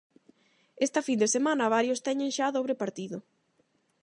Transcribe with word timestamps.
Esta 0.85 1.05
fin 1.07 1.19
de 1.21 1.31
semana 1.35 1.71
varios 1.75 2.03
teñen 2.07 2.33
xa 2.37 2.47
dobre 2.57 2.75
partido. 2.81 3.17